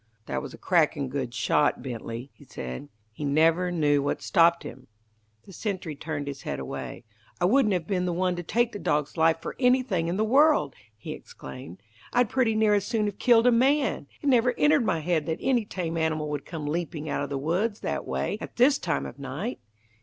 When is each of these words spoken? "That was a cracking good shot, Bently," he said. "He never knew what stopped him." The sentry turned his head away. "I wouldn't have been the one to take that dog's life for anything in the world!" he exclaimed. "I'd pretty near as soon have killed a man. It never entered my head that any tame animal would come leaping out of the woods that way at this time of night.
"That 0.25 0.41
was 0.41 0.51
a 0.51 0.57
cracking 0.57 1.09
good 1.09 1.31
shot, 1.31 1.83
Bently," 1.83 2.31
he 2.33 2.43
said. 2.43 2.89
"He 3.11 3.23
never 3.23 3.69
knew 3.69 4.01
what 4.01 4.19
stopped 4.23 4.63
him." 4.63 4.87
The 5.45 5.53
sentry 5.53 5.95
turned 5.95 6.25
his 6.25 6.41
head 6.41 6.57
away. 6.59 7.03
"I 7.39 7.45
wouldn't 7.45 7.73
have 7.75 7.85
been 7.85 8.05
the 8.05 8.11
one 8.11 8.35
to 8.37 8.41
take 8.41 8.71
that 8.71 8.81
dog's 8.81 9.15
life 9.15 9.39
for 9.43 9.55
anything 9.59 10.07
in 10.07 10.17
the 10.17 10.23
world!" 10.23 10.73
he 10.97 11.11
exclaimed. 11.11 11.83
"I'd 12.13 12.29
pretty 12.31 12.55
near 12.55 12.73
as 12.73 12.83
soon 12.87 13.05
have 13.05 13.19
killed 13.19 13.45
a 13.45 13.51
man. 13.51 14.07
It 14.23 14.27
never 14.29 14.53
entered 14.57 14.83
my 14.87 15.01
head 15.01 15.27
that 15.27 15.37
any 15.39 15.65
tame 15.65 15.97
animal 15.97 16.31
would 16.31 16.47
come 16.47 16.65
leaping 16.65 17.07
out 17.07 17.21
of 17.21 17.29
the 17.29 17.37
woods 17.37 17.81
that 17.81 18.03
way 18.07 18.39
at 18.41 18.55
this 18.55 18.79
time 18.79 19.05
of 19.05 19.19
night. 19.19 19.59